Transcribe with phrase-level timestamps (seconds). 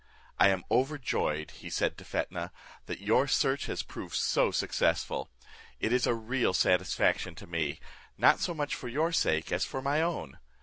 [0.39, 2.51] "I am overjoyed," said he to Fetnah,
[2.87, 5.29] "that your search has proved so successful;
[5.79, 7.79] it is a real satisfaction to me,
[8.17, 10.39] not so much for your sake as for my own.